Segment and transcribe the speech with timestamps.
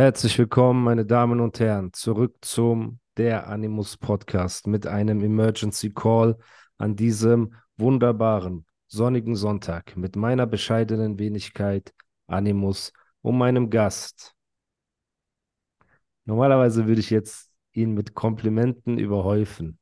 [0.00, 6.38] Herzlich willkommen, meine Damen und Herren, zurück zum Der Animus Podcast mit einem Emergency Call
[6.78, 11.92] an diesem wunderbaren sonnigen Sonntag mit meiner bescheidenen Wenigkeit
[12.28, 14.34] Animus und meinem Gast.
[16.24, 19.78] Normalerweise würde ich jetzt ihn mit Komplimenten überhäufen.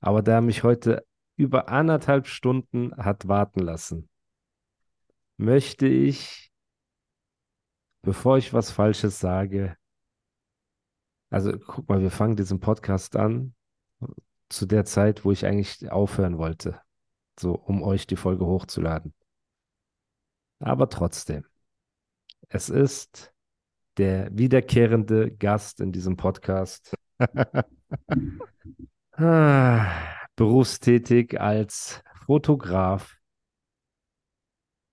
[0.00, 1.04] Aber da er mich heute
[1.36, 4.08] über anderthalb Stunden hat warten lassen,
[5.36, 6.49] möchte ich,
[8.02, 9.76] bevor ich was Falsches sage,
[11.30, 13.54] also guck mal, wir fangen diesen Podcast an
[14.48, 16.80] zu der Zeit, wo ich eigentlich aufhören wollte,
[17.38, 19.14] so um euch die Folge hochzuladen.
[20.58, 21.44] Aber trotzdem,
[22.48, 23.32] es ist
[23.96, 26.94] der wiederkehrende Gast in diesem Podcast.
[29.12, 29.86] ah,
[30.36, 33.16] berufstätig als Fotograf.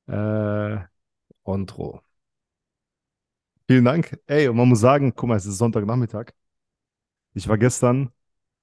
[0.08, 0.80] Äh,
[1.44, 2.07] Ondro.
[3.68, 4.18] Vielen Dank.
[4.28, 6.32] Ey, und man muss sagen, guck mal, es ist Sonntagnachmittag.
[7.34, 8.10] Ich war gestern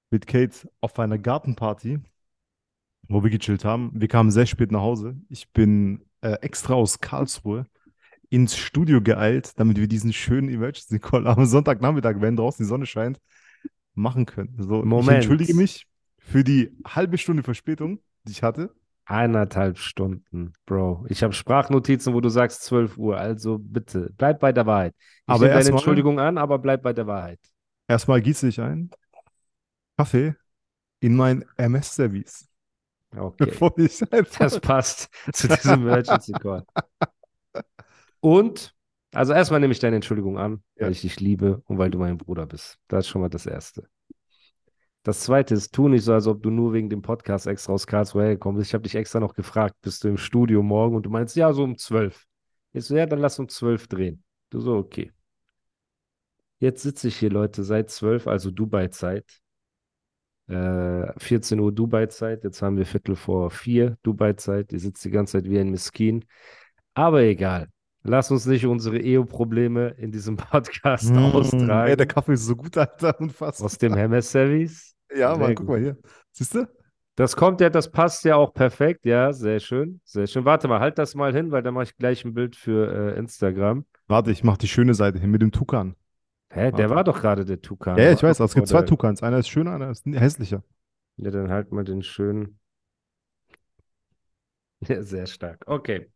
[0.09, 1.99] mit Kate auf einer Gartenparty,
[3.07, 3.91] wo wir gechillt haben.
[3.93, 5.15] Wir kamen sehr spät nach Hause.
[5.29, 7.67] Ich bin äh, extra aus Karlsruhe
[8.29, 12.87] ins Studio geeilt, damit wir diesen schönen Emergency Call am Sonntagnachmittag, wenn draußen die Sonne
[12.87, 13.19] scheint,
[13.93, 14.55] machen können.
[14.57, 15.09] So, Moment.
[15.09, 18.73] Ich entschuldige mich für die halbe Stunde Verspätung, die ich hatte.
[19.05, 21.05] Eineinhalb Stunden, Bro.
[21.09, 23.17] Ich habe Sprachnotizen, wo du sagst 12 Uhr.
[23.17, 24.95] Also bitte, bleib bei der Wahrheit.
[24.97, 27.39] Ich Aber nehme deine Entschuldigung an, aber bleib bei der Wahrheit.
[27.87, 28.89] Erstmal gieße ich ein
[29.97, 30.35] Kaffee
[31.01, 32.47] in mein MS-Service,
[33.15, 33.45] Okay.
[33.45, 36.65] bevor ich einfach Das passt zu diesem Emergency Call.
[38.19, 38.73] Und,
[39.13, 40.89] also erstmal nehme ich deine Entschuldigung an, weil Ja.
[40.89, 42.79] ich dich liebe und weil du mein Bruder bist.
[42.87, 43.87] Das ist schon mal das Erste.
[45.05, 47.85] Das Zweite ist, tu nicht so, als ob du nur wegen dem Podcast extra aus
[47.85, 48.71] Karlsruhe hergekommen bist.
[48.71, 50.95] Ich habe dich extra noch gefragt, bist du im Studio morgen?
[50.95, 52.25] Und du meinst, ja, so um zwölf.
[52.73, 54.23] Ich so, ja, dann lass um zwölf drehen.
[54.49, 55.11] Du so, okay.
[56.57, 59.25] Jetzt sitze ich hier, Leute, seit zwölf, also Dubai-Zeit.
[60.47, 62.43] Äh, 14 Uhr Dubai-Zeit.
[62.43, 64.73] Jetzt haben wir Viertel vor vier Dubai-Zeit.
[64.73, 66.25] Ihr sitzt die ganze Zeit wie ein Miskin.
[66.95, 67.67] Aber egal.
[68.01, 71.89] Lass uns nicht unsere Eheprobleme in diesem Podcast Mm, austragen.
[71.91, 73.67] Ey, der Kaffee ist so gut, Alter, unfassbar.
[73.67, 74.94] aus dem Hermes-Service.
[75.13, 75.97] Ja, Mann, guck mal hier.
[76.31, 76.67] Siehst du?
[77.15, 79.05] Das kommt ja, das passt ja auch perfekt.
[79.05, 80.01] Ja, sehr schön.
[80.03, 80.43] Sehr schön.
[80.43, 83.17] Warte mal, halt das mal hin, weil dann mache ich gleich ein Bild für äh,
[83.17, 83.85] Instagram.
[84.07, 85.95] Warte, ich mach die schöne Seite hin mit dem Tukan.
[86.51, 86.89] Hä, der Warte.
[86.89, 87.97] war doch gerade der Tukan.
[87.97, 89.23] Ja, ich weiß, es gibt zwei der- Tukans.
[89.23, 90.63] Einer ist schöner, einer ist hässlicher.
[91.17, 92.59] Ja, dann halt mal den schönen.
[94.87, 95.63] Ja, sehr stark.
[95.67, 96.11] Okay.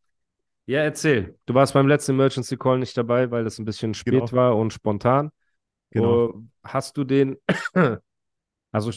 [0.65, 1.39] Ja, erzähl.
[1.47, 4.31] Du warst beim letzten Emergency Call nicht dabei, weil das ein bisschen spät Genau.
[4.33, 5.31] war und spontan.
[5.91, 6.29] Genau.
[6.29, 6.33] Äh,
[6.63, 7.37] hast du den,
[8.71, 8.91] also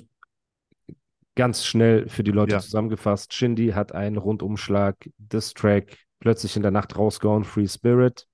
[1.35, 2.61] ganz schnell für die Leute Ja.
[2.61, 8.27] zusammengefasst, Shindy hat einen Rundumschlag, Diss-Track plötzlich in der Nacht rausgehauen, Free Spirit,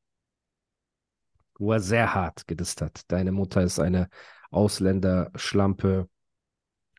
[1.59, 3.03] wo er sehr hart gedisst hat.
[3.09, 4.09] Deine Mutter ist eine
[4.51, 6.09] Ausländerschlampe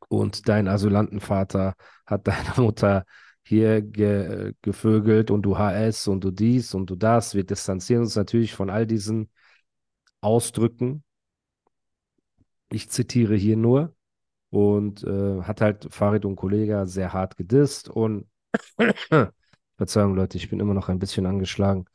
[0.07, 1.75] und dein Asylantenvater
[2.05, 3.05] hat deine Mutter
[3.43, 7.35] hier ge gevögelt und du HS und du dies und du das.
[7.35, 9.29] Wir distanzieren uns natürlich von all diesen
[10.21, 11.03] Ausdrücken.
[12.69, 13.95] Ich zitiere hier nur
[14.49, 18.27] und äh, hat halt Farid und Kollega sehr hart gedisst und
[19.77, 21.85] Verzeihung, Leute, ich bin immer noch ein bisschen angeschlagen.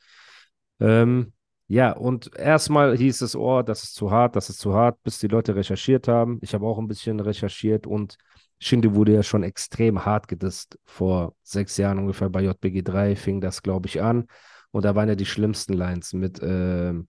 [0.79, 1.33] Ähm,
[1.67, 5.19] ja, und erstmal hieß es, oh, das ist zu hart, das ist zu hart, bis
[5.19, 6.39] die Leute recherchiert haben.
[6.41, 8.17] Ich habe auch ein bisschen recherchiert und
[8.59, 10.79] Shindy wurde ja schon extrem hart gedisst.
[10.85, 14.27] Vor sechs Jahren ungefähr bei JBG 3 fing das, glaube ich, an.
[14.71, 17.07] Und da waren ja die schlimmsten Lines mit ähm,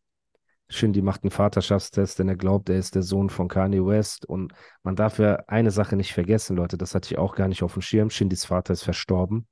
[0.68, 4.26] Shindy macht einen Vaterschaftstest, denn er glaubt, er ist der Sohn von Kanye West.
[4.26, 4.52] Und
[4.82, 7.74] man darf ja eine Sache nicht vergessen, Leute, das hatte ich auch gar nicht auf
[7.74, 8.10] dem Schirm.
[8.10, 9.46] Shindys Vater ist verstorben.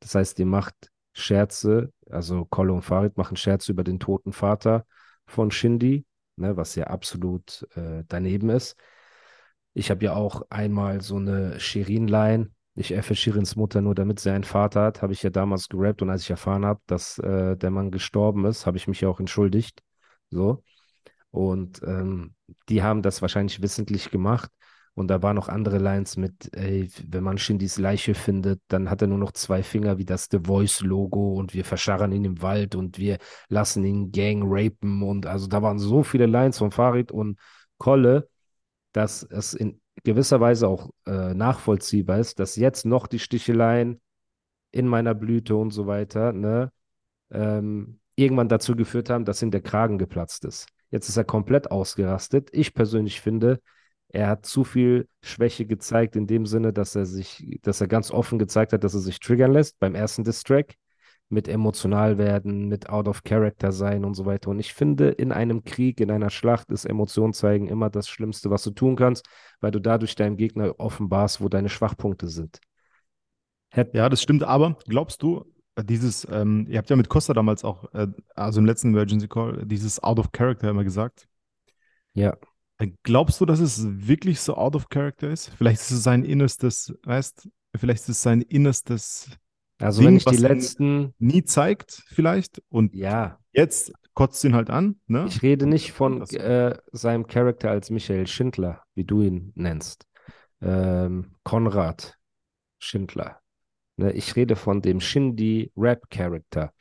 [0.00, 0.74] Das heißt, ihr macht
[1.12, 4.84] Scherze, also Kolle und Farid machen Scherze über den toten Vater
[5.26, 6.04] von Shindy,
[6.36, 8.76] ne, was ja absolut äh, daneben ist.
[9.74, 12.50] Ich habe ja auch einmal so eine Shirin-Line.
[12.74, 16.02] Ich effe Shirins Mutter nur, damit sie einen Vater hat, habe ich ja damals gerappt
[16.02, 19.08] und als ich erfahren habe, dass äh, der Mann gestorben ist, habe ich mich ja
[19.08, 19.82] auch entschuldigt.
[20.30, 20.62] So.
[21.30, 22.34] Und ähm,
[22.68, 24.50] die haben das wahrscheinlich wissentlich gemacht.
[24.94, 29.00] Und da waren noch andere Lines mit, ey, wenn man Shindys Leiche findet, dann hat
[29.00, 32.74] er nur noch zwei Finger wie das The Voice-Logo und wir verscharren ihn im Wald
[32.74, 35.04] und wir lassen ihn Gang rapen.
[35.04, 37.38] Und also da waren so viele Lines von Farid und
[37.78, 38.28] Kolle,
[38.92, 44.00] dass es in gewisser Weise auch äh, nachvollziehbar ist, dass jetzt noch die Sticheleien
[44.72, 46.72] in meiner Blüte und so weiter, ne,
[47.30, 50.66] ähm, irgendwann dazu geführt haben, dass ihm der Kragen geplatzt ist.
[50.90, 52.48] Jetzt ist er komplett ausgerastet.
[52.52, 53.60] Ich persönlich finde,
[54.08, 58.10] er hat zu viel Schwäche gezeigt in dem Sinne, dass er sich, dass er ganz
[58.10, 60.74] offen gezeigt hat, dass er sich triggern lässt beim ersten Distrack
[61.28, 64.50] mit emotional werden, mit out of character sein und so weiter.
[64.50, 68.50] Und ich finde, in einem Krieg, in einer Schlacht ist Emotion zeigen immer das Schlimmste,
[68.50, 69.26] was du tun kannst,
[69.60, 72.60] weil du dadurch deinem Gegner offenbarst, wo deine Schwachpunkte sind.
[73.70, 75.44] Hätt ja, das stimmt, aber glaubst du,
[75.82, 79.64] dieses, ähm, ihr habt ja mit Costa damals auch, äh, also im letzten Emergency Call,
[79.66, 81.28] dieses out of character immer gesagt.
[82.14, 82.36] Ja.
[82.78, 85.50] Äh, glaubst du, dass es wirklich so out of character ist?
[85.56, 89.30] Vielleicht ist es sein innerstes, weißt, vielleicht ist es sein innerstes
[89.80, 94.70] also Ding, wenn ich die letzten nie zeigt, vielleicht und ja, jetzt kotzt ihn halt
[94.70, 95.00] an.
[95.06, 95.26] Ne?
[95.28, 100.06] Ich rede nicht von äh, seinem Charakter als Michael Schindler, wie du ihn nennst.
[100.60, 102.16] Ähm, Konrad
[102.80, 103.40] Schindler.
[103.98, 104.12] Ne?
[104.12, 106.72] Ich rede von dem Shindy Rap Character,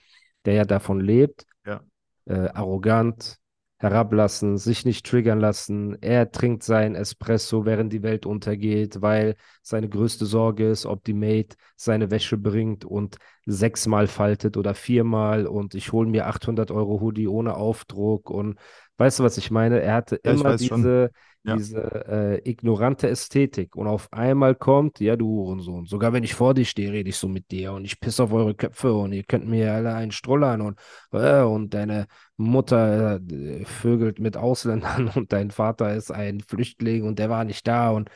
[0.45, 1.81] der ja davon lebt, ja.
[2.25, 3.37] äh, arrogant,
[3.79, 6.01] herablassen, sich nicht triggern lassen.
[6.01, 11.13] Er trinkt sein Espresso, während die Welt untergeht, weil seine größte Sorge ist, ob die
[11.13, 17.01] Maid seine Wäsche bringt und sechsmal faltet oder viermal und ich hole mir 800 Euro
[17.01, 18.57] Hoodie ohne Aufdruck und
[18.97, 19.79] weißt du, was ich meine?
[19.79, 21.11] Er hatte ja, immer diese,
[21.47, 21.55] ja.
[21.55, 26.53] diese äh, ignorante Ästhetik und auf einmal kommt, ja, du Hurensohn, sogar wenn ich vor
[26.53, 29.23] dir stehe, rede ich so mit dir und ich pisse auf eure Köpfe und ihr
[29.23, 30.79] könnt mir alle einen Strollern und,
[31.11, 37.17] äh, und deine Mutter äh, vögelt mit Ausländern und dein Vater ist ein Flüchtling und
[37.19, 38.09] der war nicht da und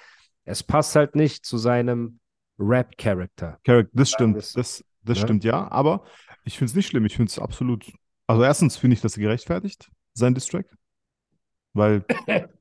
[0.44, 2.20] es passt halt nicht zu seinem
[2.60, 3.60] Rap-Charakter.
[3.94, 5.24] Das stimmt, das, das, das ne?
[5.24, 6.04] stimmt, ja, aber
[6.44, 7.92] ich finde es nicht schlimm, ich finde es absolut,
[8.28, 10.68] also erstens finde ich das gerechtfertigt, sein Distrack,
[11.74, 12.04] weil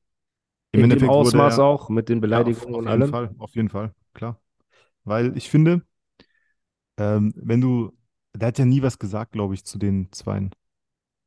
[0.71, 3.09] Im In dem Ausmaß er, auch, mit den Beleidigungen ja, auf, auf und allem.
[3.09, 4.39] Fall, auf jeden Fall, klar.
[5.03, 5.81] Weil ich finde,
[6.97, 7.91] ähm, wenn du,
[8.33, 10.51] der hat ja nie was gesagt, glaube ich, zu den Zweien.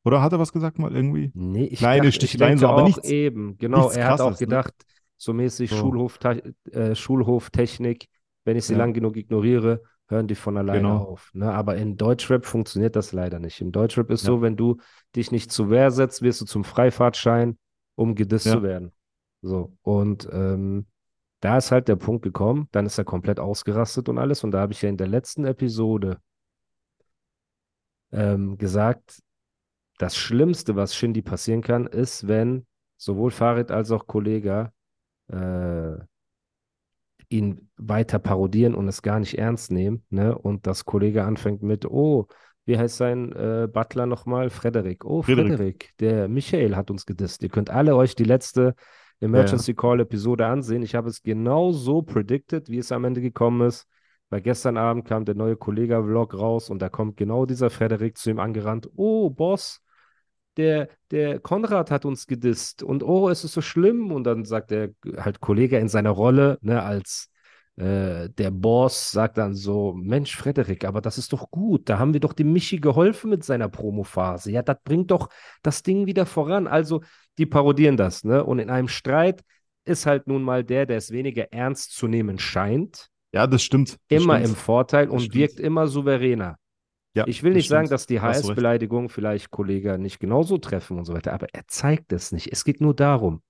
[0.05, 1.31] Oder hat er was gesagt mal irgendwie?
[1.35, 3.09] Nee, ich Kleine dachte, Sticheleien, so, aber nichts.
[3.09, 3.91] Eben, genau.
[3.91, 4.37] er hat auch ne?
[4.37, 4.95] gedacht, ne?
[5.17, 5.77] so mäßig so.
[5.77, 6.19] Schulhof,
[6.71, 8.09] äh, Schulhoftechnik,
[8.45, 8.79] wenn ich sie ja.
[8.79, 10.99] lang genug ignoriere, hören die von alleine genau.
[10.99, 11.31] auf.
[11.33, 11.51] Ne?
[11.53, 13.61] Aber in Deutschrap funktioniert das leider nicht.
[13.61, 14.29] Im Deutschrap ist ja.
[14.29, 14.77] so, wenn du
[15.17, 17.57] dich nicht zur Wehr setzt, wirst du zum Freifahrtschein,
[17.95, 18.53] um gedisst ja.
[18.53, 18.93] zu werden.
[19.45, 20.87] So, und ähm,
[21.41, 24.43] da ist halt der Punkt gekommen, dann ist er komplett ausgerastet und alles.
[24.43, 26.19] Und da habe ich ja in der letzten Episode
[28.11, 29.21] ähm, gesagt,
[29.99, 34.73] das Schlimmste, was Shindy passieren kann, ist, wenn sowohl Farid als auch Kollege
[35.31, 35.97] äh,
[37.29, 40.07] ihn weiter parodieren und es gar nicht ernst nehmen.
[40.09, 40.37] Ne?
[40.39, 42.29] Und das Kollege anfängt mit, oh,
[42.65, 44.49] wie heißt sein äh, Butler nochmal?
[44.49, 45.05] Frederik.
[45.05, 45.49] Oh, Frederik.
[45.49, 45.93] Frederik.
[46.01, 47.43] Der Michael hat uns gedisst.
[47.43, 48.75] Ihr könnt alle euch die letzte
[49.25, 49.77] Emergency ja.
[49.77, 50.83] Call Episode ansehen.
[50.83, 53.87] Ich habe es genau so predicted, wie es am Ende gekommen ist.
[54.31, 58.31] Weil gestern Abend kam der neue Kollega-Vlog raus und da kommt genau dieser Frederik zu
[58.31, 58.89] ihm angerannt.
[58.97, 59.81] Oh, Boss,
[60.57, 64.13] der, der Konrad hat uns gedisst und oh, es ist so schlimm.
[64.13, 67.31] Und dann sagt der halt Kollege in seiner Rolle, ne, als
[67.77, 71.89] äh, der Boss sagt dann so: Mensch, Frederik, aber das ist doch gut.
[71.89, 74.53] Da haben wir doch dem Michi geholfen mit seiner Promophase.
[74.53, 75.29] Ja, das bringt doch
[75.63, 76.67] das Ding wieder voran.
[76.67, 77.03] Also,
[77.39, 78.45] die parodieren das, ne?
[78.45, 79.43] Und in einem Streit
[79.85, 83.09] ist halt nun mal der, der es weniger ernst zu nehmen scheint.
[83.33, 83.99] Ja, das stimmt.
[84.09, 84.51] Das immer stimmt.
[84.51, 85.35] im Vorteil das und stimmt.
[85.35, 86.57] wirkt immer souveräner.
[87.17, 91.15] Ja, ich will nicht sagen, dass die HS-Beleidigungen vielleicht Kollegen nicht genauso treffen und so
[91.15, 92.51] weiter, aber er zeigt es nicht.
[92.51, 93.41] Es geht nur darum,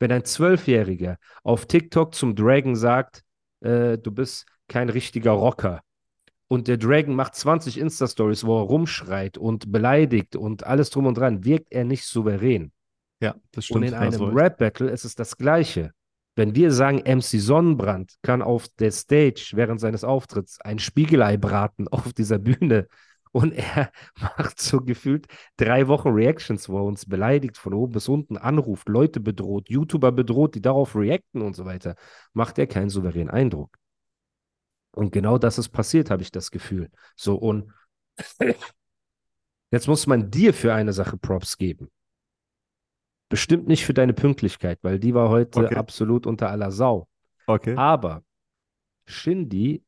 [0.00, 3.22] wenn ein Zwölfjähriger auf TikTok zum Dragon sagt,
[3.60, 5.80] äh, du bist kein richtiger Rocker.
[6.48, 11.16] Und der Dragon macht 20 Insta-Stories, wo er rumschreit und beleidigt und alles drum und
[11.16, 12.72] dran, wirkt er nicht souverän.
[13.20, 13.78] Ja, das stimmt.
[13.78, 15.92] Und in einem Rap-Battle ist es das Gleiche.
[16.36, 21.86] Wenn wir sagen, MC Sonnenbrand kann auf der Stage während seines Auftritts ein Spiegelei braten
[21.88, 22.88] auf dieser Bühne
[23.34, 23.90] und er
[24.20, 28.88] macht so gefühlt drei Wochen Reactions, wo er uns beleidigt, von oben bis unten anruft,
[28.88, 31.96] Leute bedroht, YouTuber bedroht, die darauf reacten und so weiter,
[32.32, 33.76] macht er keinen souveränen Eindruck.
[34.92, 36.90] Und genau das ist passiert, habe ich das Gefühl.
[37.16, 37.72] So, und
[39.72, 41.90] jetzt muss man dir für eine Sache Props geben.
[43.28, 45.74] Bestimmt nicht für deine Pünktlichkeit, weil die war heute okay.
[45.74, 47.08] absolut unter aller Sau.
[47.46, 47.74] Okay.
[47.76, 48.22] Aber
[49.06, 49.82] Shindy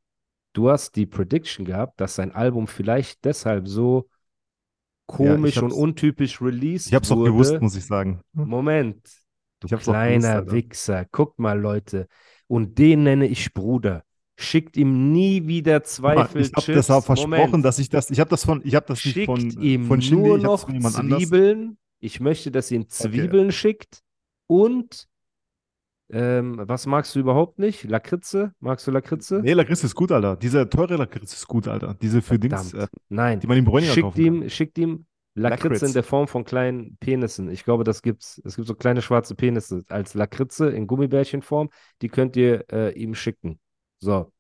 [0.57, 4.09] du hast die Prediction gehabt, dass sein Album vielleicht deshalb so
[5.07, 8.21] komisch ja, und untypisch released Ich habe es auch gewusst, muss ich sagen.
[8.33, 9.07] Moment.
[9.61, 10.55] Du Ich hab's kleiner gewusst.
[10.55, 11.07] Wichser.
[11.11, 12.09] Guck mal, Leute.
[12.47, 14.03] Und den nenne ich Bruder.
[14.39, 17.65] Schickt ihm nie wieder Guck zwei mal, ich habe das auch versprochen, Moment.
[17.65, 20.03] dass ich das, ich habe das von, ich habe das nicht Schickt von, ihm von
[20.03, 20.91] Shindy, nur ich hab's noch.
[20.91, 21.79] Zwiebeln.
[22.07, 24.01] Ich möchte, dass ihr ihm Zwiebeln schickt.
[24.47, 25.09] Und
[26.09, 27.83] ähm, was magst du überhaupt nicht?
[27.83, 28.53] Lakritze?
[28.61, 29.41] Magst du Lakritze?
[29.43, 30.37] Nee, Lakritz ist gut, Alter.
[30.37, 31.95] Diese teure Lakritz ist gut, Alter.
[32.01, 32.93] Diese für Dings, Verdammt.
[32.93, 33.41] äh, Nein.
[33.41, 34.43] die man im Bräuninger Schickt kaufen kann.
[34.43, 35.83] ihm, schickt ihm Lakritze Lakritz.
[35.89, 37.51] in der Form von kleinen Penissen.
[37.51, 38.41] Ich glaube, das gibt's.
[38.45, 41.71] Es gibt so kleine schwarze Penisse als Lakritze in Gummibärchenform.
[42.03, 43.59] Die könnt ihr äh, ihm schicken.
[43.99, 44.33] So.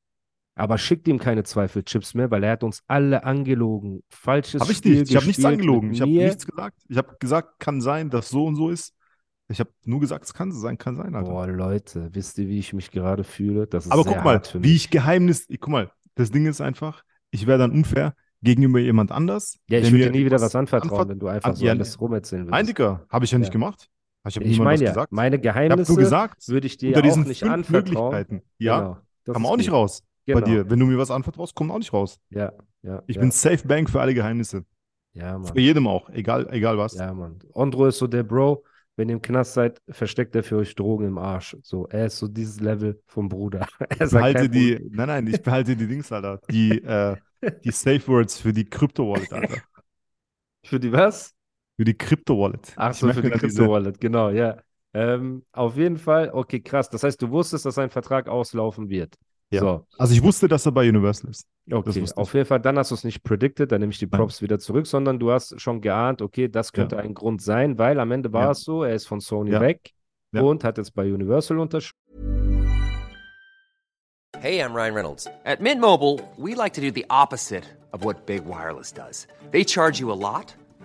[0.58, 4.02] Aber schickt ihm keine Zweifelchips mehr, weil er hat uns alle angelogen.
[4.08, 5.10] Falsches Habe ich Spiel nicht.
[5.10, 5.92] Ich habe nichts angelogen.
[5.92, 6.78] Ich habe nichts gesagt.
[6.88, 8.94] Ich habe gesagt, kann sein, dass so und so ist.
[9.48, 11.30] Ich habe nur gesagt, es kann so sein, kann sein, Alter.
[11.30, 13.66] Boah, Leute, wisst ihr, wie ich mich gerade fühle?
[13.66, 17.46] Das ist Aber guck mal, wie ich Geheimnis, guck mal, das Ding ist einfach, ich
[17.46, 19.58] wäre dann unfair gegenüber jemand anders.
[19.68, 21.72] Ja, ich würde dir nie wieder was anvertrauen, anver- wenn du einfach an- so ja,
[21.72, 22.68] alles rumerzählen Nein, würdest.
[22.78, 23.52] Digga, habe ich ja nicht Ja.
[23.52, 23.88] gemacht.
[24.26, 25.12] Ich Ich meine ja, gesagt.
[25.12, 27.84] meine Ich Geheimnisse gesagt, würde ich dir unter auch nicht fünf anvertrauen.
[28.10, 29.90] Möglichkeiten, ja, Genau, man auch nicht gut.
[30.28, 30.46] Raus bei Genau.
[30.46, 30.70] dir.
[30.70, 32.18] Wenn du mir was anvertraust, kommt auch nicht raus.
[32.30, 32.52] Ja,
[32.82, 33.20] ja, Ich ja.
[33.20, 34.64] bin Safe Bank für alle Geheimnisse.
[35.12, 35.52] Ja, Mann.
[35.52, 36.94] Für jedem auch, egal, egal was.
[36.94, 37.38] Ja, Mann.
[37.52, 38.64] Ondro ist so der Bro,
[38.96, 41.56] wenn ihr im Knast seid, versteckt er für euch Drogen im Arsch.
[41.62, 43.66] So, er ist so dieses Level vom Bruder.
[43.98, 44.90] Er Ich behalte die, Problem.
[44.90, 46.40] nein, nein, ich behalte die Dings, Alter.
[46.50, 47.16] Die, äh,
[47.64, 49.62] die Safe Words für die Crypto-Wallet, Alter.
[50.64, 51.34] Für die was?
[51.76, 52.76] Für die Crypto-Wallet.
[52.76, 54.58] Ach so, für die Crypto-Wallet, genau, ja.
[54.94, 56.88] Ähm, auf jeden Fall, okay, krass.
[56.90, 59.14] Das heißt, du wusstest, dass sein Vertrag auslaufen wird.
[59.50, 59.60] Ja.
[59.60, 61.46] So, Also ich wusste, dass er bei Universal ist.
[61.70, 62.04] okay.
[62.16, 64.18] Auf jeden Fall, dann hast du es nicht predicted, dann nehme ich die Nein.
[64.20, 68.00] Props wieder zurück, sondern du hast schon geahnt, okay, das könnte ein Grund sein, weil
[68.00, 68.50] am Ende war Ja.
[68.50, 69.60] es so, er ist von Sony Ja.
[69.60, 69.92] weg
[70.32, 70.42] Ja.
[70.42, 71.92] und hat jetzt bei Universal unterschrieben.
[74.40, 75.28] Hey, I'm Ryan Reynolds.
[75.44, 77.62] At Mint Mobile, we like to do the opposite
[77.92, 79.26] of what Big Wireless does.
[79.52, 80.54] They charge you a lot,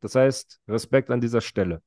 [0.00, 1.82] Das heißt, Respekt an dieser Stelle.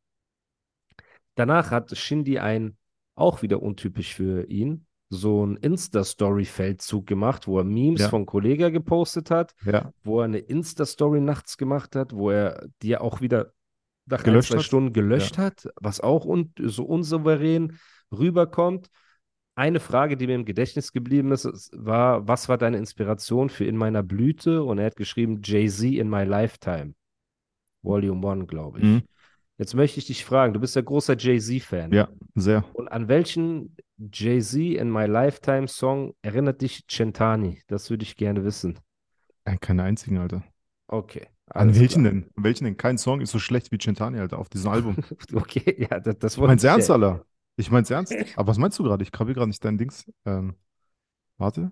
[1.36, 2.78] Danach hat Shindy ein,
[3.16, 8.10] auch wieder untypisch für ihn, so ein Insta-Story-Feldzug gemacht, wo er Memes Ja.
[8.10, 9.92] von Kollega gepostet hat, Ja.
[10.04, 13.54] wo er eine Insta-Story nachts gemacht hat, wo er die auch wieder
[14.06, 14.64] nach Gelöscht ein, zwei?
[14.64, 17.78] Stunden gelöscht hat, was auch un so unsouverän
[18.12, 18.90] rüberkommt.
[19.56, 23.66] Eine Frage, die mir im Gedächtnis geblieben ist, ist, war, was war deine Inspiration für
[23.66, 24.64] In meiner Blüte?
[24.64, 26.94] Und er hat geschrieben, Jay-Z in my lifetime.
[27.84, 28.86] Volume 1, glaube ich.
[28.86, 29.02] Mhm.
[29.58, 31.92] Jetzt möchte ich dich fragen, du bist ja großer Jay-Z-Fan.
[31.92, 32.64] Ja, sehr.
[32.74, 33.76] Und an welchen
[34.12, 37.62] Jay-Z in my lifetime Song erinnert dich Centani?
[37.68, 38.80] Das würde ich gerne wissen.
[39.46, 40.44] Äh, Keine einzigen, Alter.
[40.88, 41.28] Okay.
[41.48, 42.14] An alles welchen klar.
[42.14, 42.30] denn?
[42.36, 42.78] An welchen denn?
[42.78, 44.96] Kein Song ist so schlecht wie Centani, Alter, auf diesem Album.
[45.34, 47.26] Okay, ja, das, das Ich wollte mein's ich ernst, ja- Alter.
[47.58, 48.14] Ich mein's ernst.
[48.38, 49.04] Aber was meinst du gerade?
[49.04, 50.10] Ich krabbel gerade nicht dein Dings.
[50.26, 50.56] Ähm,
[51.38, 51.72] warte.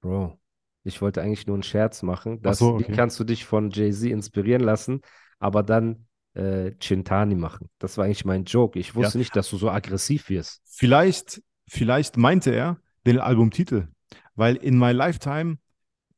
[0.00, 0.38] Bro,
[0.86, 2.40] ich wollte eigentlich nur einen Scherz machen.
[2.42, 2.92] Ach Dass, so, Wie okay.
[2.94, 5.00] kannst du dich von Jay-Z inspirieren lassen,
[5.38, 7.68] aber dann äh, Centani machen?
[7.78, 8.78] Das war eigentlich mein Joke.
[8.78, 10.62] Ich wusste nicht, dass du so aggressiv wirst.
[10.64, 13.88] Vielleicht, vielleicht meinte er den Albumtitel,
[14.34, 15.58] weil in My Lifetime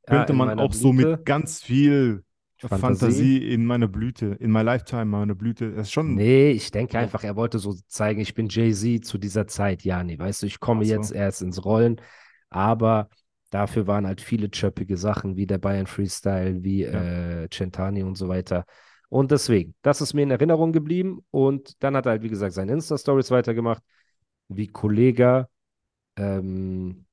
[0.07, 1.11] Ja, könnte in man auch so Blüte.
[1.17, 2.25] mit ganz viel
[2.61, 2.79] Fantasie.
[2.81, 3.53] Fantasie.
[3.53, 5.71] in meiner Blüte, in My Lifetime, meine Blüte.
[5.73, 6.15] Das ist schon.
[6.15, 9.85] Nee, ich denke einfach, er wollte so zeigen, ich bin Jay-Z zu dieser Zeit.
[9.85, 10.93] Ja, nee, weißt du, ich komme so.
[10.93, 12.01] jetzt erst ins Rollen,
[12.51, 13.11] aber
[13.51, 17.43] dafür waren halt viele chöppige Sachen, wie der Bayern Freestyle, wie Ja.
[17.45, 18.65] äh, Centani und so weiter.
[19.09, 21.25] Und deswegen, das ist mir in Erinnerung geblieben.
[21.31, 23.83] Und dann hat er halt, wie gesagt, seine Insta-Stories weitergemacht,
[24.49, 25.49] wie Kollega
[26.17, 27.07] ähm,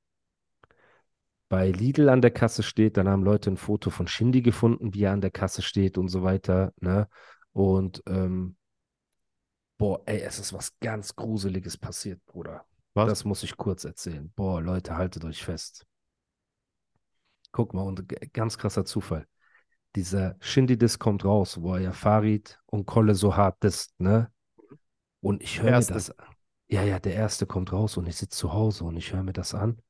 [1.47, 2.97] bei Lidl an der Kasse steht.
[2.97, 6.09] Dann haben Leute ein Foto von Shindy gefunden, wie er an der Kasse steht und
[6.09, 6.73] so weiter.
[6.81, 7.07] Ne?
[7.53, 8.57] Und ähm,
[9.77, 12.65] boah, ey, es ist was ganz Gruseliges passiert, Bruder.
[12.93, 13.09] Was?
[13.09, 14.31] Das muss ich kurz erzählen.
[14.35, 15.85] Boah, Leute, haltet euch fest.
[17.55, 19.25] Guck mal, und ganz krasser Zufall.
[19.95, 24.29] Dieser Shindy-Diss kommt raus, wo er ja Farid und Kolle so hart disst, ne?
[25.21, 26.13] Und ich höre das.
[26.67, 29.31] ja, ja, der erste kommt raus und ich sitze zu Hause und ich höre mir
[29.31, 29.81] das an.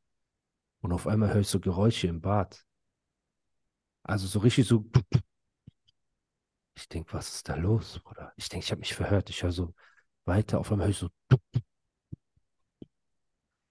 [0.81, 2.63] Und auf einmal höre ich so Geräusche im Bad.
[4.03, 4.85] Also so richtig so.
[6.75, 8.31] Ich denke, was ist da los, Bruder?
[8.35, 9.31] Ich denke, ich habe mich verhört.
[9.31, 9.73] Ich höre so
[10.25, 10.59] weiter.
[10.59, 11.09] Auf einmal höre ich so.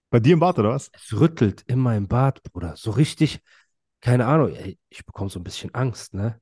[0.09, 0.89] Bei dir im Bad, oder was?
[0.91, 2.75] Es rüttelt in meinem Bad, Bruder.
[2.75, 3.41] So richtig,
[4.05, 4.53] keine Ahnung.
[4.53, 6.39] Ey, ich bekomme so ein bisschen Angst, ne?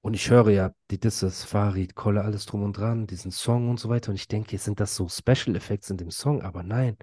[0.00, 3.80] Und ich höre ja die Disses, Farid, Kolle, alles drum und dran, diesen Song und
[3.80, 4.10] so weiter.
[4.10, 6.42] Und ich denke, sind das so Special Effects in dem Song?
[6.42, 6.96] Aber nein.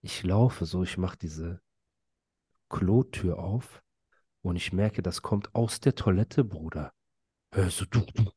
[0.00, 1.60] Ich laufe so, ich mache diese
[2.68, 3.82] Klotür auf
[4.42, 6.92] und ich merke, das kommt aus der Toilette, Bruder.
[7.52, 8.30] Hör so, du, du.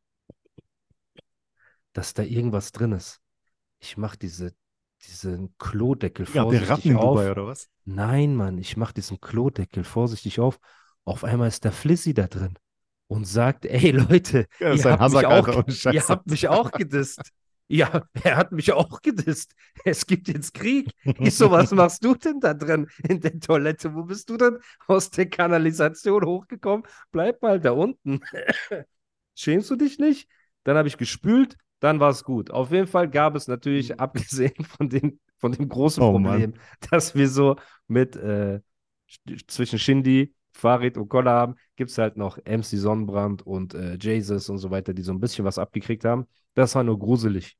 [1.93, 3.21] Dass da irgendwas drin ist.
[3.77, 4.55] Ich mache diese,
[5.07, 7.15] diesen Klodeckel Ja, der Ratten vorsichtig auf.
[7.15, 7.69] Dubai, oder was?
[7.85, 10.59] Nein, Mann, ich mache diesen Klodeckel vorsichtig auf.
[11.03, 12.57] Auf einmal ist der Flizzy da drin
[13.07, 17.31] und sagt, ey Leute, Ja, ihr habt mich auch, ihr habt mich auch gedisst.
[17.67, 19.53] Ja, er hat mich auch gedisst.
[19.85, 20.91] Es gibt jetzt Krieg.
[21.19, 23.95] Ich so, was machst du denn da drin in der Toilette?
[23.95, 26.85] Wo bist du denn aus der Kanalisation hochgekommen?
[27.11, 28.19] Bleib mal da unten.
[29.35, 30.27] Schämst du dich nicht?
[30.65, 32.51] Dann habe ich gespült, dann war es gut.
[32.51, 36.53] Auf jeden Fall gab es natürlich, abgesehen von, den, von dem großen Oh, Mann.
[36.53, 36.53] Problem,
[36.91, 37.57] dass wir so
[37.89, 38.61] mit äh,
[39.09, 43.95] sch- zwischen Shindy, Farid und Koller haben, gibt es halt noch MC Sonnenbrand und äh,
[43.99, 46.27] Jesus und so weiter, die so ein bisschen was abgekriegt haben.
[46.53, 47.57] Das war nur gruselig.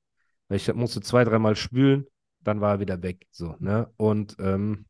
[0.48, 2.06] Weil ich musste zwei, dreimal spülen,
[2.42, 3.28] dann war er wieder weg.
[3.32, 3.92] So, ne?
[3.98, 4.86] Und ähm,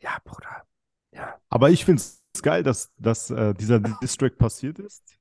[0.00, 0.64] ja, Bruder.
[1.12, 1.40] Ja.
[1.48, 5.15] Aber ich finde es geil, dass, dass äh, dieser Distrack passiert ist.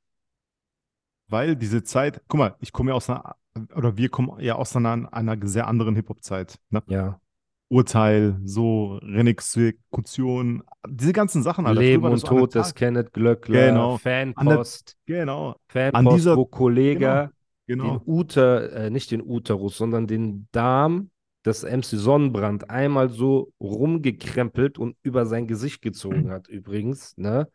[1.27, 3.36] Weil diese Zeit, guck mal, ich komme ja aus einer,
[3.75, 6.60] oder wir kommen ja aus einer, einer sehr anderen Hip-Hop-Zeit.
[6.70, 6.84] Ne?
[6.88, 7.20] Ja.
[7.67, 11.65] Urteil, so Renexekution, diese ganzen Sachen.
[11.65, 11.82] Alter.
[11.82, 13.98] Leben und so an Tod der des Kenneth Glöckler, Genau.
[13.98, 17.32] Fanpost, Genau, Fanpost, dieser- wo Kollege
[17.65, 17.98] genau.
[17.98, 21.10] den Uter, äh, nicht den Uterus, sondern den Darm
[21.44, 27.17] des MC Sonnenbrand einmal so rumgekrempelt und über sein Gesicht gezogen hat, übrigens.
[27.17, 27.48] Ne?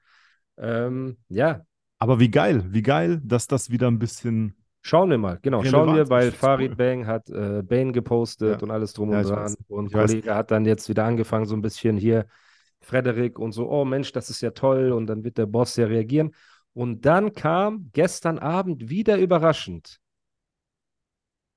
[0.58, 1.60] Ähm, ja,
[2.00, 4.56] Aber wie geil, wie geil, dass das wieder ein bisschen.
[4.82, 5.38] schauen wir mal.
[5.42, 6.76] Genau, schauen wir, weil Farid cool.
[6.76, 8.62] Bang hat äh, Bane gepostet Ja.
[8.62, 9.54] und alles drum Ja, und dran.
[9.68, 10.10] Und weiß.
[10.10, 12.26] Kollege hat dann jetzt wieder angefangen, so ein bisschen hier
[12.80, 15.86] Frederik und so, oh Mensch, das ist ja toll und dann wird der Boss ja
[15.86, 16.34] reagieren.
[16.72, 19.98] Und dann kam gestern Abend wieder überraschend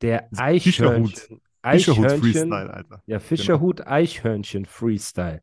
[0.01, 1.39] der Eichhörnchen.
[1.61, 2.19] Eichhörnchen.
[2.21, 3.01] Fischerhut-Freestyle, Alter.
[3.05, 5.41] Ja, Fischerhut Eichhörnchen Freestyle.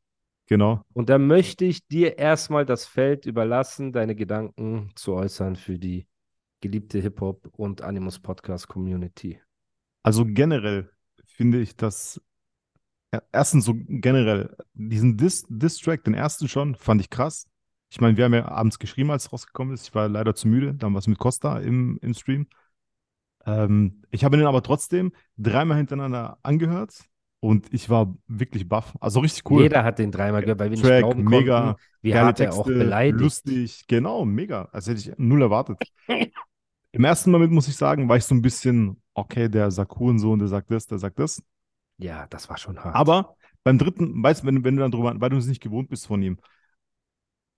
[0.51, 0.83] Genau.
[0.95, 6.09] Und da möchte ich dir erstmal das Feld überlassen, deine Gedanken zu äußern für die
[6.61, 9.41] geliebte Hip-Hop und Animus Podcast Community.
[10.03, 10.91] Also generell
[11.25, 12.21] finde ich das.
[13.15, 17.47] ja, Erstens so generell, diesen Diss-Track, den ersten schon, fand ich krass.
[17.89, 19.87] Ich meine, wir haben ja abends geschrieben, als es rausgekommen ist.
[19.87, 20.75] Ich war leider zu müde.
[20.75, 22.49] Dann war es mit Costa im, im Stream.
[23.47, 27.09] Ähm, ich habe den aber trotzdem dreimal hintereinander angehört
[27.41, 28.95] und ich war wirklich baff.
[29.01, 29.63] Also richtig cool.
[29.63, 32.41] Jeder hat den dreimal gehört, weil wir nicht Track, glauben mega, konnten, wie Geile hart
[32.41, 33.21] er auch Texte, beleidigt.
[33.21, 34.69] lustig, genau, mega.
[34.73, 35.79] Das hätte ich null erwartet.
[36.93, 40.39] Im ersten Moment muss ich sagen, war ich so ein bisschen, okay, der sagt Hurensohn,
[40.39, 41.43] der sagt das, der sagt das.
[41.99, 42.95] Ja, das war schon hart.
[42.95, 45.89] Aber beim dritten, weißt du, wenn, wenn du dann drüber, weil du es nicht gewohnt
[45.89, 46.39] bist von ihm.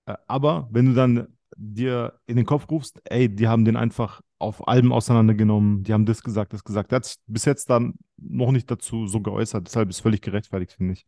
[0.05, 4.21] Äh, Aber wenn du dann dir in den Kopf rufst, ey, die haben den einfach
[4.39, 6.91] auf Alben auseinandergenommen, die haben das gesagt, das gesagt.
[6.91, 10.73] Der hat sich bis jetzt dann noch nicht dazu so geäußert, deshalb ist völlig gerechtfertigt,
[10.73, 11.05] finde ich.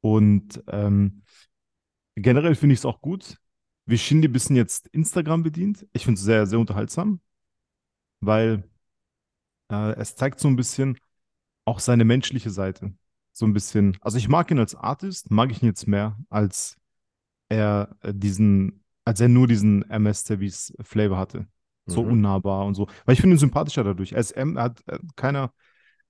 [0.00, 1.22] Und ähm,
[2.16, 3.38] generell finde ich es auch gut,
[3.86, 5.86] wie Shindy ein bisschen jetzt Instagram bedient.
[5.92, 7.20] Ich finde es sehr, sehr unterhaltsam,
[8.20, 8.64] weil
[9.70, 10.98] äh, es zeigt so ein bisschen
[11.64, 12.94] auch seine menschliche Seite.
[13.32, 13.96] So ein bisschen.
[14.00, 16.76] Also ich mag ihn als Artist, mag ich ihn jetzt mehr, als
[17.48, 21.46] er äh, diesen, als er nur diesen MS Service Flavor hatte.
[21.86, 22.12] So Mhm.
[22.12, 22.86] unnahbar und so.
[23.04, 24.12] Weil ich finde ihn sympathischer dadurch.
[24.12, 25.52] Er, ist, M, er hat äh, keiner,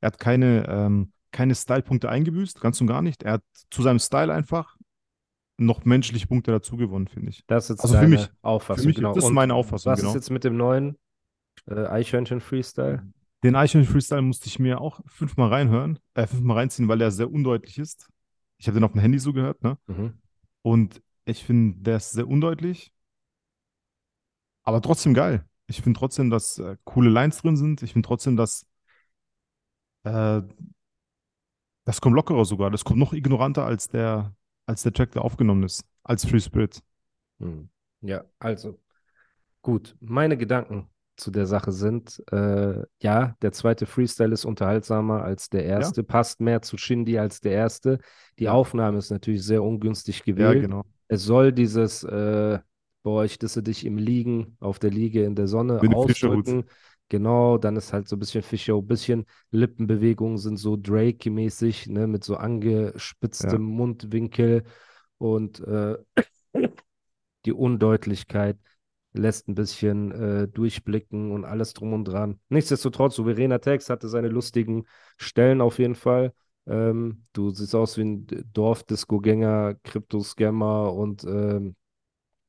[0.00, 3.22] er hat keine, ähm, keine Style-Punkte eingebüßt, ganz und gar nicht.
[3.22, 4.76] Er hat zu seinem Style einfach
[5.58, 7.44] noch menschliche Punkte dazu gewonnen, finde ich.
[7.46, 9.14] Das ist jetzt Also für mich- Auffassung, Für mich, genau.
[9.14, 10.10] das ist meine Auffassung, was genau.
[10.10, 10.98] ist jetzt mit dem neuen
[11.66, 13.06] äh, Eichhörnchen Freestyle?
[13.44, 17.30] Den Eichhörnchen Freestyle musste ich mir auch fünfmal reinhören, äh, fünfmal reinziehen, weil er sehr
[17.30, 18.08] undeutlich ist.
[18.58, 19.78] Ich habe den auf dem Handy so gehört, ne?
[19.86, 20.14] Mhm.
[20.62, 22.92] Und ich finde, der ist sehr undeutlich,
[24.64, 25.44] aber trotzdem geil.
[25.66, 27.82] Ich finde trotzdem, dass äh, coole Lines drin sind.
[27.82, 28.66] Ich finde trotzdem, dass
[30.04, 30.42] äh,
[31.84, 32.70] das kommt lockerer sogar.
[32.70, 34.34] Das kommt noch ignoranter als der,
[34.66, 36.82] als der Track, der aufgenommen ist, als Free Spirit.
[37.40, 37.68] Hm.
[38.00, 38.80] Ja, also
[39.62, 39.96] gut.
[40.00, 45.64] Meine Gedanken zu der Sache sind, äh, ja, der zweite Freestyle ist unterhaltsamer als der
[45.66, 48.00] erste, passt mehr zu Shindy als der erste.
[48.38, 48.52] Die Ja.
[48.52, 50.60] Aufnahme ist natürlich sehr ungünstig Ja, gewählt.
[50.60, 50.84] genau.
[51.12, 52.58] Es soll dieses, äh,
[53.02, 56.46] boah, ich disse dich im Liegen, auf der Liege in der Sonne Fischerhut.
[56.46, 56.64] ausdrücken.
[57.10, 62.06] Genau, dann ist halt so ein bisschen Fischer, ein bisschen Lippenbewegungen sind so Drake-mäßig, ne,
[62.06, 63.58] mit so angespitztem Ja.
[63.58, 64.62] Mundwinkel
[65.18, 65.98] und äh,
[67.44, 68.56] die Undeutlichkeit
[69.12, 72.40] lässt ein bisschen äh, durchblicken und alles drum und dran.
[72.48, 74.84] Nichtsdestotrotz, souveräner Text hatte seine lustigen
[75.18, 76.32] Stellen auf jeden Fall.
[76.66, 81.76] Ähm, du siehst aus wie ein Dorfdisco-Gänger, Krypto-Scammer und ähm,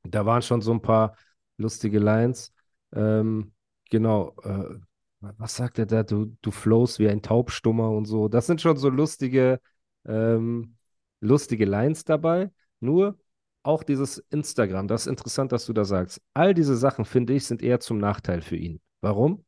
[0.04, 1.15] da waren schon so ein paar
[1.58, 2.54] lustige Lines.
[2.93, 3.54] Ähm,
[3.89, 4.76] genau, äh,
[5.19, 6.04] was sagt er da?
[6.04, 8.28] Du, du flowst wie ein Taubstummer und so.
[8.28, 9.60] Das sind schon so lustige,
[10.06, 10.76] ähm,
[11.21, 12.52] lustige Lines dabei.
[12.82, 13.17] Nur
[13.63, 16.21] auch dieses Instagram, das ist interessant, dass du da sagst.
[16.34, 18.82] All diese Sachen, finde ich, sind eher zum Nachteil für ihn.
[18.99, 19.45] Warum?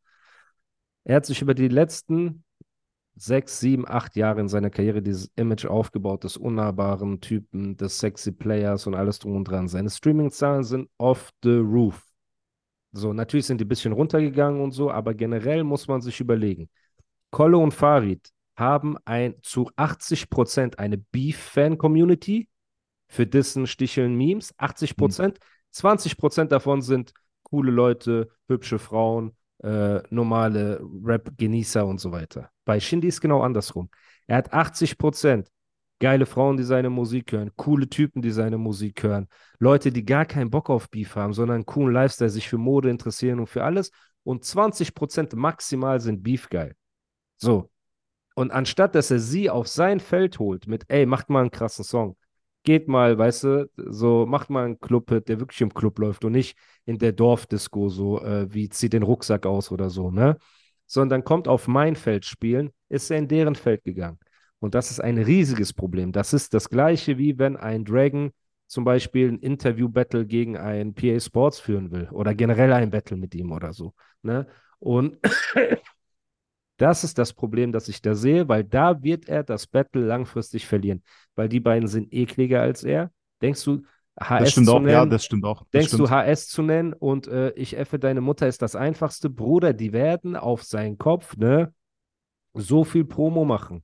[1.04, 2.45] Er hat sich über die letzten
[3.16, 8.32] sechs, sieben, acht Jahre in seiner Karriere dieses Image aufgebaut des unnahbaren Typen, des sexy
[8.32, 9.68] Players und alles drum und dran.
[9.68, 12.04] Seine Streaming-Zahlen sind off the roof.
[12.92, 16.70] So, natürlich sind die ein bisschen runtergegangen und so, aber generell muss man sich überlegen.
[17.30, 22.48] Kolle und Farid haben ein zu 80 Prozent eine Beef-Fan-Community
[23.08, 24.54] für Dissen, Sticheln, Memes.
[24.58, 25.40] 80 Prozent.
[25.72, 32.52] 20 Prozent davon sind coole Leute, hübsche Frauen, äh, normale Rap-Genießer und so weiter.
[32.66, 33.90] Bei Shindy ist genau andersrum.
[34.28, 35.50] Er hat 80 Prozent
[36.00, 39.28] geile Frauen, die seine Musik hören, coole Typen, die seine Musik hören,
[39.60, 42.90] Leute, die gar keinen Bock auf Beef haben, sondern einen coolen Lifestyle, sich für Mode
[42.90, 43.92] interessieren und für alles.
[44.24, 46.76] Und 20 Prozent maximal sind Beef geil.
[47.38, 47.72] So.
[48.36, 51.86] Und anstatt, dass er sie auf sein Feld holt mit, ey, macht mal einen krassen
[51.86, 52.18] Song,
[52.66, 56.34] geht mal, weißt du, so, macht mal einen Club-Hit, der wirklich im Club läuft und
[56.34, 60.38] nicht in der Dorfdisco, so, äh, wie zieht den Rucksack aus oder so, ne?
[60.88, 64.20] Sondern kommt auf mein Feld spielen, ist er in deren Feld gegangen.
[64.60, 66.12] Und das ist ein riesiges Problem.
[66.12, 68.32] Das ist das gleiche, wie wenn ein Dragon
[68.68, 73.36] zum Beispiel ein Interview-Battle gegen ein PA Sports führen will oder generell ein Battle mit
[73.36, 73.94] ihm oder so.
[74.22, 74.48] Ne?
[74.80, 75.18] Und
[76.78, 80.66] das ist das Problem, das ich da sehe, weil da wird er das Battle langfristig
[80.66, 81.04] verlieren,
[81.36, 83.12] weil die beiden sind ekliger als er.
[83.42, 83.84] Denkst du,
[84.20, 85.62] HS zu auch, ja, nennen, das stimmt auch.
[85.64, 86.12] Das denkst du, stimmt.
[86.12, 89.30] HS zu nennen und äh, ich effe deine Mutter ist das einfachste?
[89.30, 91.74] Bruder, die werden auf seinen Kopf, ne,
[92.54, 93.84] so viel Promo machen.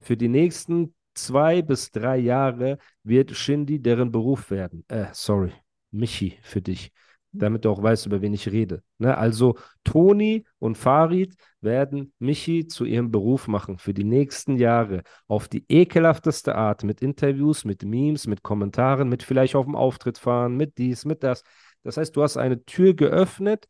[0.00, 4.84] Für die nächsten zwei bis drei Jahre wird Shindy deren Beruf werden.
[4.88, 5.52] Äh, sorry,
[5.90, 6.92] Michi für dich,
[7.32, 8.82] damit du auch weißt, über wen ich rede.
[8.98, 9.16] Ne?
[9.16, 15.48] Also Toni und Farid werden Michi zu ihrem Beruf machen für die nächsten Jahre auf
[15.48, 20.56] die ekelhafteste Art mit Interviews, mit Memes, mit Kommentaren, mit vielleicht auf dem Auftritt fahren,
[20.56, 21.42] mit dies, mit das.
[21.82, 23.66] Das heißt, du hast eine Tür geöffnet,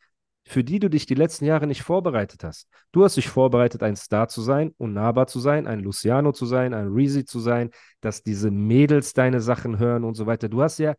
[0.49, 2.69] für die du dich die letzten Jahre nicht vorbereitet hast.
[2.91, 6.73] Du hast dich vorbereitet, ein Star zu sein, unnahbar zu sein, ein Luciano zu sein,
[6.73, 10.49] ein Reezy zu sein, dass diese Mädels deine Sachen hören und so weiter.
[10.49, 10.95] Du hast ja,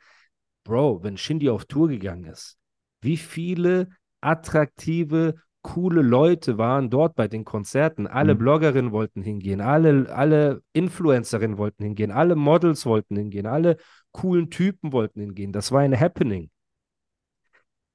[0.64, 2.58] Bro, wenn Shindy auf Tour gegangen ist,
[3.02, 3.90] wie viele
[4.22, 8.08] attraktive, coole Leute waren dort bei den Konzerten.
[8.08, 8.40] Alle Mhm.
[8.40, 13.78] Bloggerinnen wollten hingehen, alle, alle Influencerinnen wollten hingehen, alle Models wollten hingehen, alle
[14.12, 15.52] coolen Typen wollten hingehen.
[15.52, 16.50] Das war ein Happening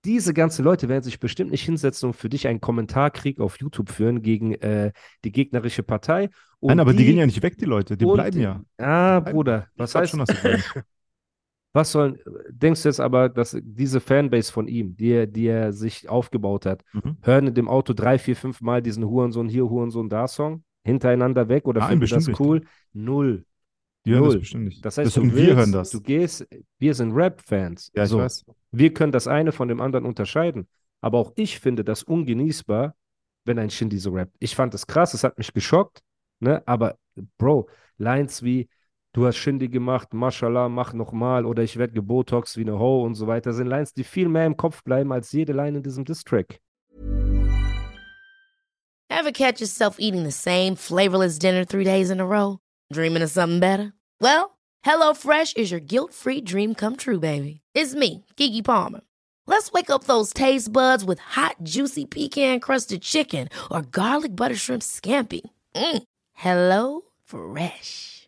[0.05, 3.91] diese ganzen Leute werden sich bestimmt nicht hinsetzen und für dich einen Kommentarkrieg auf YouTube
[3.91, 4.93] führen gegen äh,
[5.25, 6.29] die gegnerische Partei.
[6.61, 7.97] Und Nein, aber die, gehen ja nicht weg, die Leute.
[7.97, 8.63] Die bleiben ja.
[8.79, 9.21] Ah.
[9.21, 10.63] Bruder, was heißt, schon, bleiben.
[11.75, 12.19] was sollen,
[12.51, 16.65] denkst du jetzt aber, dass diese Fanbase von ihm, die er, die er sich aufgebaut
[16.65, 17.17] hat, Mhm.
[17.23, 21.49] hören in dem Auto drei, vier, fünf Mal diesen Hurensohn hier, Hurensohn da Song hintereinander
[21.49, 22.41] weg oder Nein, finden das bestimmt nicht.
[22.41, 22.63] cool?
[22.95, 23.45] Null.
[24.07, 24.41] Die hören das Null.
[24.41, 24.85] bestimmt nicht.
[24.85, 25.91] Das heißt, Deswegen, du wir willst, hören das.
[25.91, 26.47] du gehst,
[26.79, 27.91] wir sind Rap-Fans.
[27.95, 28.19] ja, ich So.
[28.19, 28.45] weiß.
[28.71, 30.69] Wir können das eine von dem anderen unterscheiden.
[31.01, 32.95] Aber auch ich finde das ungenießbar,
[33.47, 34.35] wenn ein Shindy so rappt.
[34.39, 36.03] Ich fand das krass, es hat mich geschockt.
[36.41, 36.63] Ne?
[36.67, 36.97] Aber,
[37.39, 38.69] Bro, Lines wie,
[39.15, 43.15] du hast Shindy gemacht, Mashallah, mach nochmal oder ich werde gebotox wie eine Ho und
[43.15, 46.05] so weiter, sind Lines, die viel mehr im Kopf bleiben als jede Line in diesem
[46.05, 46.61] Distrack.
[49.09, 52.59] Ever catch yourself eating the same flavorless dinner three days in a row?
[52.93, 53.95] Dreaming of something better?
[54.21, 57.61] Well, HelloFresh is your guilt free dream come true, baby.
[57.75, 59.01] It's me, Kiki Palmer.
[59.47, 64.57] Let's wake up those taste buds with hot, juicy pecan crusted chicken or garlic butter
[64.57, 65.43] shrimp scampi.
[65.75, 66.03] Mm.
[66.33, 68.24] Hello Fresh.